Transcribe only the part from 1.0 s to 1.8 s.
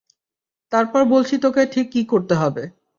বলছি তোকে